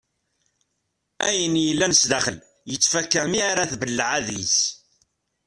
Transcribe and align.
Ayen 1.27 1.55
yellan 1.65 1.93
sdaxel 2.01 2.37
yettfaka 2.71 3.21
mi 3.31 3.39
ara 3.51 3.69
tbelleɛ 3.71 4.07
adlis. 4.17 4.57